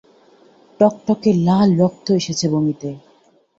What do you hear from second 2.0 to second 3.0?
এসেছে বমিতে।